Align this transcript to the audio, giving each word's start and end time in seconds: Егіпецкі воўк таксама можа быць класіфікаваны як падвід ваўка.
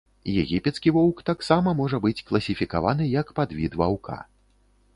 Егіпецкі 0.35 0.93
воўк 0.95 1.19
таксама 1.29 1.73
можа 1.81 1.99
быць 2.05 2.23
класіфікаваны 2.31 3.09
як 3.19 3.27
падвід 3.41 3.79
ваўка. 3.83 4.17